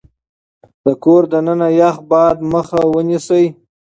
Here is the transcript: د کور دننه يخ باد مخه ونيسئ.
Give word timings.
د 0.85 0.87
کور 1.03 1.23
دننه 1.31 1.67
يخ 1.79 1.95
باد 2.11 2.37
مخه 2.53 2.81
ونيسئ. 2.93 3.45